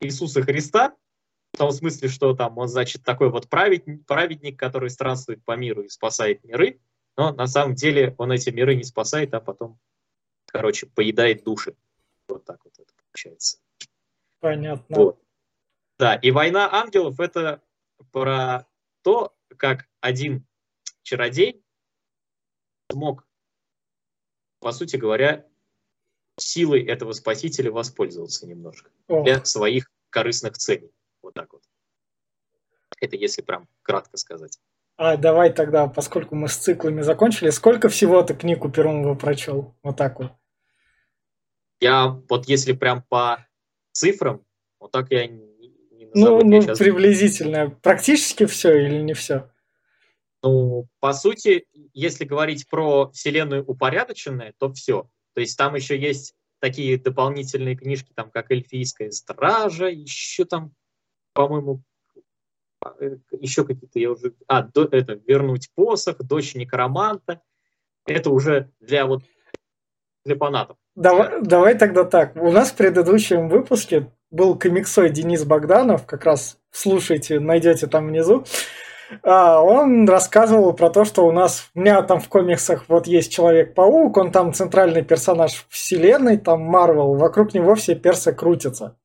[0.00, 0.96] Иисуса Христа,
[1.60, 5.90] том смысле, что там он, значит, такой вот праведник, праведник, который странствует по миру и
[5.90, 6.80] спасает миры,
[7.18, 9.78] но на самом деле он эти миры не спасает, а потом
[10.46, 11.76] короче, поедает души.
[12.28, 13.58] Вот так вот это получается.
[14.40, 14.96] Понятно.
[14.96, 15.22] Вот.
[15.98, 17.62] Да, и «Война ангелов»— это
[18.10, 18.66] про
[19.02, 20.46] то, как один
[21.02, 21.62] чародей
[22.90, 23.28] смог,
[24.60, 25.46] по сути говоря,
[26.38, 29.24] силой этого спасителя воспользоваться немножко О.
[29.24, 30.90] для своих корыстных целей.
[31.30, 31.62] Вот так вот.
[33.00, 34.58] Это если прям кратко сказать.
[34.96, 39.76] А давай тогда, поскольку мы с циклами закончили, сколько всего ты книгу Перумова прочел?
[39.84, 40.32] Вот так вот.
[41.80, 43.46] Я вот если прям по
[43.92, 44.44] цифрам,
[44.80, 46.40] вот так я не, не назову.
[46.40, 46.78] Ну, ну сейчас...
[46.78, 47.70] приблизительно.
[47.70, 49.52] Практически все или не все?
[50.42, 55.08] Ну, по сути, если говорить про вселенную упорядоченная, то все.
[55.34, 60.74] То есть там еще есть такие дополнительные книжки, там как «Эльфийская стража», еще там,
[61.32, 61.82] по-моему,
[63.30, 64.34] еще какие-то, я уже...
[64.46, 67.42] А, до, это «Вернуть посох», «Дочь некроманта».
[68.06, 69.22] Это уже для вот
[70.24, 70.76] для фанатов.
[70.94, 72.36] Давай, давай тогда так.
[72.36, 78.44] У нас в предыдущем выпуске был комиксой Денис Богданов, как раз слушайте, найдете там внизу.
[79.22, 83.32] А, он рассказывал про то, что у нас, у меня там в комиксах вот есть
[83.32, 88.96] Человек-паук, он там центральный персонаж вселенной, там Марвел, вокруг него все персы крутятся.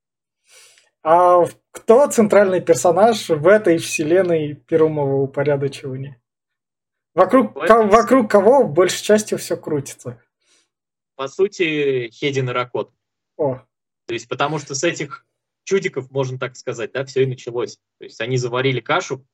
[1.08, 6.20] А кто центральный персонаж в этой вселенной Перумового упорядочивания?
[7.14, 10.20] Вокруг, вокруг кого большей частью все крутится?
[11.16, 12.92] по сути, Хедин и Ракот.
[13.36, 13.56] О.
[14.06, 15.26] То есть, потому что с этих
[15.64, 17.78] чудиков, можно так сказать, да, все и началось.
[17.98, 19.26] То есть они заварили кашу,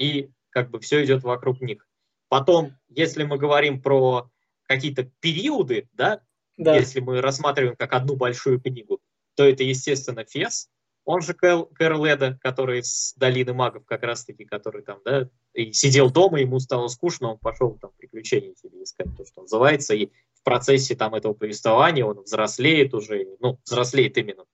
[0.00, 1.86] и как бы все идет вокруг них.
[2.28, 4.30] Потом, если мы говорим про
[4.64, 6.22] какие-то периоды, да,
[6.56, 9.00] да, если мы рассматриваем как одну большую книгу,
[9.36, 10.68] то это, естественно, Фес,
[11.04, 12.06] он же Кэл, Кэрл
[12.40, 17.32] который с Долины магов как раз-таки, который там, да, и сидел дома, ему стало скучно,
[17.32, 20.10] он пошел там приключения себе искать, то, что называется, и
[20.44, 24.44] процессе там этого повествования он взрослеет уже, ну, взрослеет именно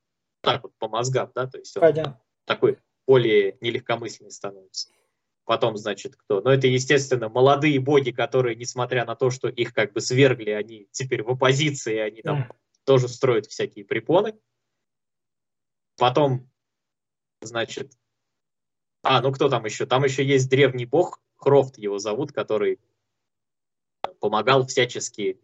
[0.41, 2.21] так вот по мозгам, да, то есть он Понятно.
[2.47, 4.89] такой более нелегкомысленный становится.
[5.45, 6.41] Потом, значит, кто?
[6.41, 10.87] Но это, естественно, молодые боги, которые, несмотря на то, что их как бы свергли, они
[10.93, 12.55] теперь в оппозиции, они там mm.
[12.85, 14.35] тоже строят всякие препоны.
[16.01, 16.49] Потом,
[17.43, 17.93] значит,
[19.03, 19.85] а, ну кто там еще?
[19.85, 22.81] Там еще есть древний бог, Хрофт его зовут, который
[24.19, 25.39] помогал всячески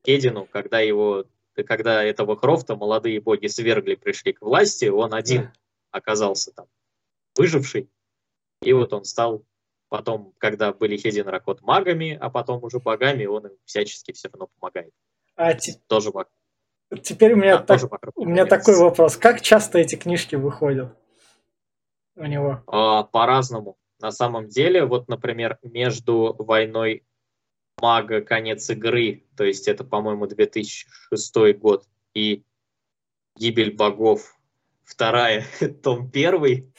[0.00, 5.52] Кедину, когда его, когда этого Хрофта молодые боги свергли, пришли к власти, он один
[5.90, 6.66] оказался там
[7.36, 7.90] выживший,
[8.62, 9.44] и вот он стал
[9.90, 14.48] потом, когда были Хедин Ракот магами, а потом уже богами, он им всячески все равно
[14.58, 14.94] помогает.
[15.36, 15.74] А те...
[15.88, 16.30] тоже баг.
[17.02, 17.90] Теперь у меня, да, так...
[18.16, 19.16] у меня такой вопрос.
[19.16, 20.96] Как часто эти книжки выходят
[22.16, 22.62] у него?
[22.66, 23.76] А, по-разному.
[24.00, 27.04] На самом деле, вот, например, между войной
[27.80, 32.44] Мага конец игры, то есть это, по-моему, 2006 год, и
[33.36, 34.36] Гибель богов
[34.84, 35.44] вторая,
[35.82, 36.72] том первый.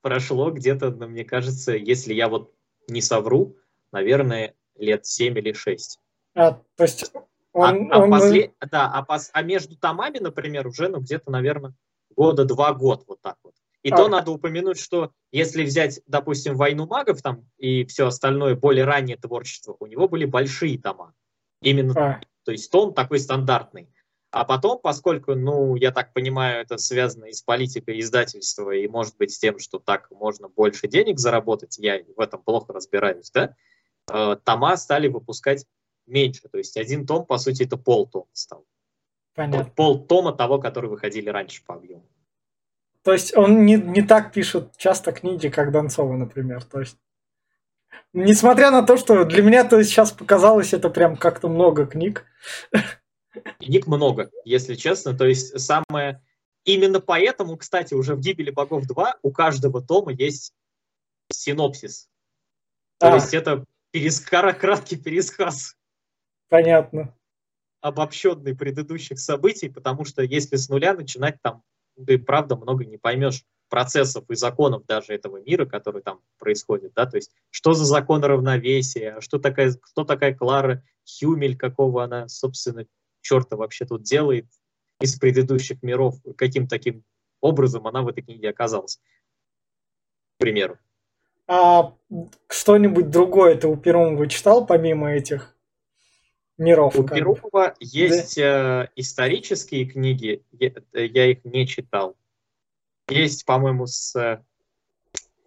[0.00, 2.54] Прошло где-то, ну, мне кажется, если я вот
[2.88, 3.56] не совру,
[3.92, 6.00] наверное, лет 7 или 6.
[6.34, 7.12] А, то есть
[7.58, 8.12] он, а, он...
[8.12, 8.52] А, после...
[8.70, 9.30] да, а, пос...
[9.32, 11.74] а между томами, например, уже ну, где-то, наверное,
[12.14, 13.54] года два год вот так вот.
[13.82, 13.96] И а.
[13.96, 19.16] то надо упомянуть, что если взять, допустим, «Войну магов» там и все остальное, более раннее
[19.16, 21.14] творчество, у него были большие тома.
[21.62, 22.20] Именно, а.
[22.44, 23.88] то есть том такой стандартный.
[24.30, 29.16] А потом, поскольку, ну, я так понимаю, это связано и с политикой издательства, и, может
[29.16, 33.54] быть, с тем, что так можно больше денег заработать, я в этом плохо разбираюсь, да,
[34.12, 35.64] э, тома стали выпускать
[36.08, 36.48] меньше.
[36.48, 38.64] То есть один том, по сути, это полтома стал.
[39.34, 39.72] Понятно.
[39.76, 42.04] Пол тома того, которые выходили раньше по объему.
[43.02, 46.64] То есть он не, не так пишет часто книги, как Донцова, например.
[46.64, 46.98] То есть,
[48.12, 52.26] несмотря на то, что для меня то сейчас показалось это прям как-то много книг.
[53.60, 55.16] Книг много, если честно.
[55.16, 56.22] То есть самое...
[56.64, 60.52] Именно поэтому, кстати, уже в «Гибели богов 2» у каждого тома есть
[61.30, 62.08] синопсис.
[62.98, 63.14] То а.
[63.14, 65.76] есть это перескара, краткий пересказ.
[66.48, 67.14] Понятно.
[67.80, 71.62] Обобщенный предыдущих событий, потому что если с нуля начинать там,
[72.06, 77.06] ты правда много не поймешь процессов и законов даже этого мира, который там происходит, да,
[77.06, 82.86] то есть что за закон равновесия, что такая, кто такая Клара Хюмель, какого она, собственно,
[83.20, 84.46] черта вообще тут делает
[85.00, 87.04] из предыдущих миров, каким таким
[87.40, 89.00] образом она в этой книге оказалась,
[90.36, 90.78] к примеру.
[91.46, 91.94] А
[92.48, 95.57] что-нибудь другое ты у Перумова читал, помимо этих
[96.58, 96.96] миров?
[96.96, 98.84] У Перумова есть да?
[98.84, 102.16] э, исторические книги, я, я их не читал.
[103.08, 104.42] Есть, по-моему, с э,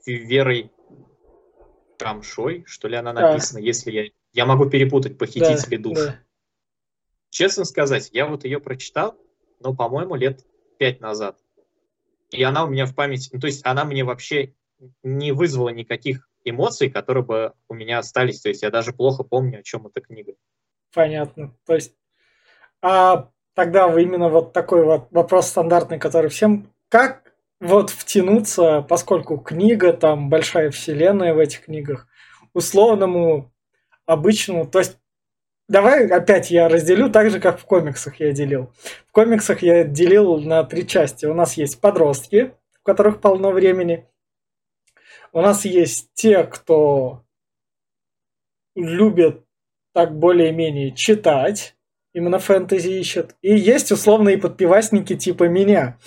[0.05, 0.71] Верой
[1.97, 3.65] Камшой, что ли она написана, да.
[3.65, 4.05] если я...
[4.33, 5.97] Я могу перепутать «Похитители да, душ».
[5.99, 6.19] Да.
[7.29, 9.17] Честно сказать, я вот ее прочитал,
[9.59, 10.45] но, по-моему, лет
[10.79, 11.37] пять назад.
[12.31, 14.53] И она у меня в памяти, ну, то есть она мне вообще
[15.03, 18.41] не вызвала никаких эмоций, которые бы у меня остались.
[18.41, 20.33] То есть я даже плохо помню, о чем эта книга.
[20.93, 21.55] Понятно.
[21.65, 21.95] То есть,
[22.81, 26.67] а тогда вы именно вот такой вот вопрос стандартный, который всем...
[26.89, 32.07] Как вот втянуться, поскольку книга, там большая вселенная в этих книгах,
[32.53, 33.51] условному,
[34.05, 34.97] обычному, то есть
[35.71, 38.73] Давай опять я разделю так же, как в комиксах я делил.
[39.07, 41.25] В комиксах я делил на три части.
[41.25, 44.05] У нас есть подростки, у которых полно времени.
[45.31, 47.23] У нас есть те, кто
[48.75, 49.45] любит
[49.93, 51.75] так более-менее читать,
[52.13, 53.35] именно фэнтези ищут.
[53.41, 55.97] И есть условные подпивасники типа меня,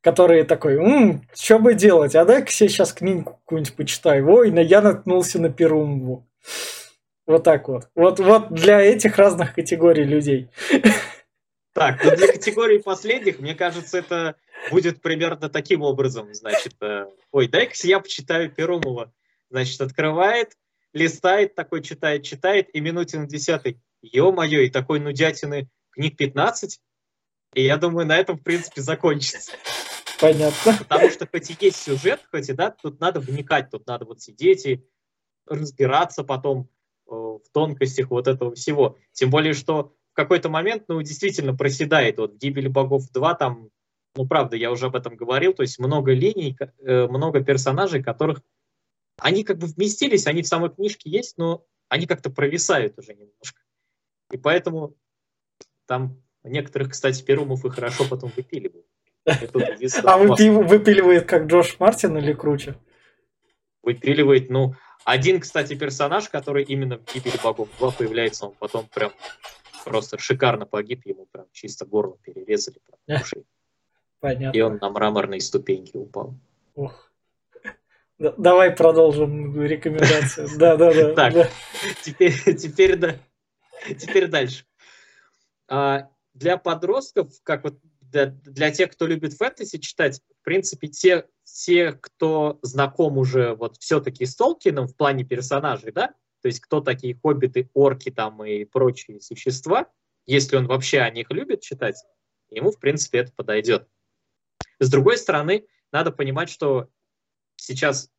[0.00, 4.22] которые такой, м что бы делать, а дай-ка себе сейчас книгу какую-нибудь почитай.
[4.22, 6.26] Ой, я наткнулся на Перумву.
[7.26, 7.88] Вот так вот.
[7.94, 10.48] Вот, вот для этих разных категорий людей.
[11.72, 14.34] Так, ну для категории последних, мне кажется, это
[14.72, 16.34] будет примерно таким образом.
[16.34, 19.12] Значит, э, ой, дай-ка я почитаю Перумова.
[19.50, 20.56] Значит, открывает,
[20.92, 26.80] листает, такой читает, читает, и минуте на десятой, ё-моё, и такой нудятины книг 15,
[27.54, 29.52] и я думаю, на этом, в принципе, закончится.
[30.20, 30.76] Понятно.
[30.78, 34.20] Потому что хоть и есть сюжет, хоть и да, тут надо вникать, тут надо вот
[34.20, 34.84] сидеть и
[35.46, 36.68] разбираться потом,
[37.10, 38.96] Э, в тонкостях вот этого всего.
[39.12, 42.18] Тем более, что в какой-то момент, ну, действительно проседает.
[42.18, 43.70] Вот в «Гибели богов 2» там,
[44.14, 48.42] ну, правда, я уже об этом говорил, то есть много линий, э, много персонажей, которых
[49.22, 53.60] они как бы вместились, они в самой книжке есть, но они как-то провисают уже немножко.
[54.30, 54.96] И поэтому
[55.86, 58.86] там некоторых, кстати, Перумов и хорошо потом выпиливают.
[59.24, 62.76] А выпиливает как Джош Мартин или круче?
[63.82, 69.12] Выпиливает, ну, один, кстати, персонаж, который именно в «Гибели богов 2» появляется, он потом прям
[69.84, 72.80] просто шикарно погиб, ему прям чисто горло перерезали.
[73.06, 73.22] Прям,
[74.20, 74.56] Понятно.
[74.56, 76.34] И он на мраморные ступеньки упал.
[76.74, 77.09] Ох.
[78.20, 80.46] Давай продолжим рекомендацию.
[80.58, 81.14] Да, да, да.
[81.14, 81.50] Так,
[82.02, 83.16] теперь, теперь, да,
[83.98, 84.66] теперь дальше.
[85.68, 91.28] А, для подростков, как вот для, для тех, кто любит фэнтези читать, в принципе, те,
[91.44, 96.08] те, кто знаком уже вот все-таки с Толкином в плане персонажей, да,
[96.42, 99.88] то есть кто такие хоббиты, орки там и прочие существа,
[100.26, 102.04] если он вообще о них любит читать,
[102.50, 103.88] ему, в принципе, это подойдет.
[104.78, 106.90] С другой стороны, надо понимать, что
[107.60, 108.10] сейчас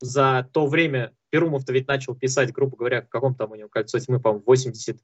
[0.00, 3.98] за то время Перумов-то ведь начал писать, грубо говоря, в каком там у него кольцо
[3.98, 4.98] тьмы, по-моему, 80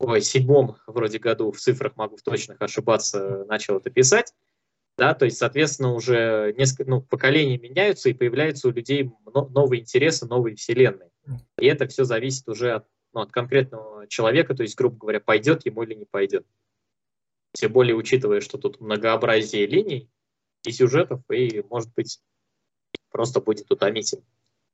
[0.00, 4.32] ой, седьмом вроде году, в цифрах могу в точных ошибаться, начал это писать.
[4.96, 10.26] Да, то есть, соответственно, уже несколько ну, поколений меняются, и появляются у людей новые интересы,
[10.26, 11.10] новые вселенные.
[11.58, 15.64] И это все зависит уже от, ну, от конкретного человека, то есть, грубо говоря, пойдет
[15.64, 16.46] ему или не пойдет.
[17.52, 20.10] Тем более, учитывая, что тут многообразие линий,
[20.64, 22.20] и сюжетов, и, может быть,
[23.10, 24.24] просто будет утомительно.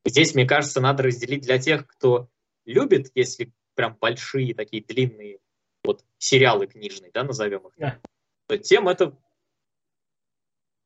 [0.04, 2.28] Здесь, мне кажется, надо разделить для тех, кто
[2.64, 5.38] любит, если прям большие такие длинные
[5.84, 8.00] вот сериалы книжные, да, назовем их, да.
[8.48, 9.16] то тем это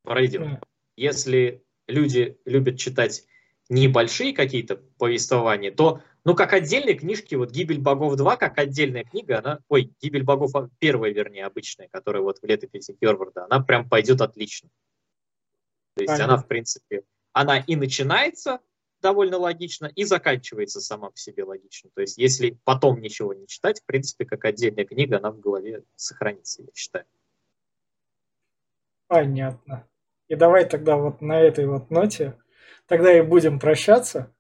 [0.03, 0.43] пройдет.
[0.43, 0.61] Да.
[0.97, 3.25] Если люди любят читать
[3.69, 9.39] небольшие какие-то повествования, то, ну, как отдельные книжки, вот «Гибель богов 2», как отдельная книга,
[9.39, 14.21] она, ой, «Гибель богов» первая, вернее, обычная, которая вот в летописи Херварда, она прям пойдет
[14.21, 14.69] отлично.
[15.95, 16.35] То есть Понятно.
[16.35, 18.61] она, в принципе, она и начинается
[19.01, 21.91] довольно логично и заканчивается сама по себе логично.
[21.95, 25.85] То есть если потом ничего не читать, в принципе, как отдельная книга, она в голове
[25.97, 27.07] сохранится, я считаю.
[29.07, 29.89] Понятно.
[30.29, 32.39] И давай тогда вот на этой вот ноте
[32.87, 34.35] тогда и будем прощаться,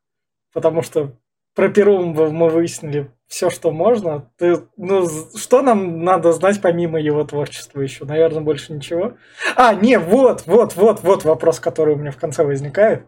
[0.52, 1.18] потому что
[1.54, 4.28] про Перумова мы выяснили все, что можно.
[4.38, 8.04] Ты, ну, что нам надо знать помимо его творчества еще?
[8.04, 9.14] Наверное, больше ничего.
[9.54, 13.06] А, не, вот, вот, вот, вот вопрос, который у меня в конце возникает.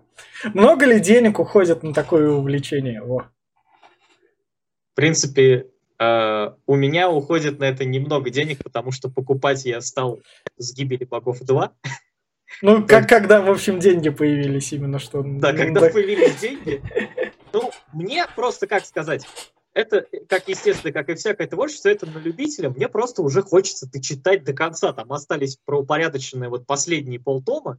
[0.55, 3.03] Много ли денег уходит на такое увлечение?
[3.03, 3.27] Во.
[4.93, 5.67] В принципе,
[5.99, 10.21] э, у меня уходит на это немного денег, потому что покупать я стал
[10.57, 11.73] с гибели богов 2.
[12.61, 15.25] Ну, как, когда, в общем, деньги появились именно что.
[15.25, 16.81] Да, ну, когда появились деньги.
[17.53, 19.27] Ну, мне просто, как сказать,
[19.75, 22.71] это, как естественно, как и всякое творчество, это на любителя.
[22.71, 24.93] Мне просто уже хочется дочитать до конца.
[24.93, 27.79] Там остались проупорядоченные вот последние полтома.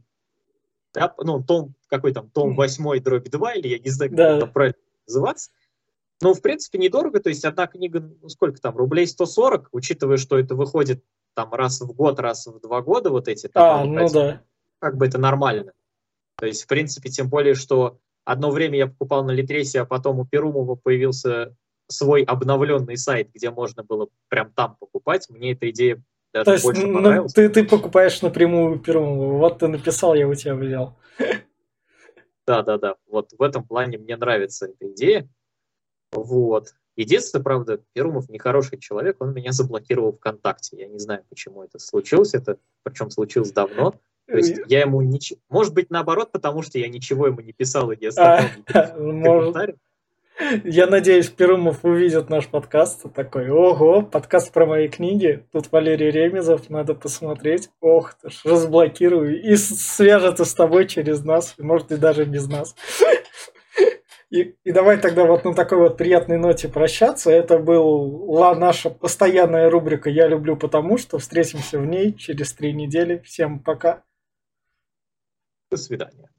[0.92, 4.36] Да, ну, том, какой там, том 8 дробь 2, или я не знаю, как да.
[4.36, 5.50] это правильно называться.
[6.20, 7.20] Ну, в принципе, недорого.
[7.20, 11.02] То есть одна книга, ну, сколько там, рублей 140, учитывая, что это выходит
[11.34, 13.48] там раз в год, раз в два года, вот эти.
[13.48, 14.42] Там, а, ну да
[14.84, 15.72] как бы это нормально.
[16.36, 20.18] То есть, в принципе, тем более, что одно время я покупал на Литресе, а потом
[20.18, 21.56] у Перумова появился
[21.88, 25.28] свой обновленный сайт, где можно было прям там покупать.
[25.30, 26.02] Мне эта идея
[26.34, 27.32] даже То есть, больше ну, понравилась.
[27.32, 29.38] Ты, ты покупаешь напрямую у Перумова.
[29.38, 30.98] Вот ты написал, я у тебя взял.
[32.44, 32.96] Да, да, да.
[33.06, 35.28] Вот в этом плане мне нравится эта идея.
[36.10, 36.74] Вот.
[36.96, 40.76] Единственное, правда, Перумов нехороший человек, он меня заблокировал ВКонтакте.
[40.76, 43.94] Я не знаю, почему это случилось, это причем случилось давно.
[44.26, 45.38] То есть я ему ничего...
[45.48, 49.76] Может быть, наоборот, потому что я ничего ему не писал и не оставлял комментариев.
[50.64, 53.04] Я надеюсь, Перумов увидит наш подкаст.
[53.14, 55.44] Такой, ого, подкаст про мои книги.
[55.52, 57.70] Тут Валерий Ремезов, надо посмотреть.
[57.80, 59.42] Ох ты ж, разблокирую.
[59.42, 62.74] И свяжется с тобой через нас, может и даже без нас.
[64.30, 67.30] И, и давай тогда вот на такой вот приятной ноте прощаться.
[67.30, 71.18] Это была наша постоянная рубрика «Я люблю потому что».
[71.18, 73.18] Встретимся в ней через три недели.
[73.24, 74.02] Всем пока.
[75.70, 76.33] До свидания.